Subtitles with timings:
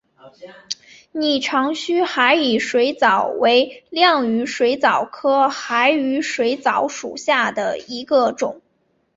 [1.11, 8.59] 拟长须海羽水蚤为亮羽水蚤科海羽水蚤属下的一个种。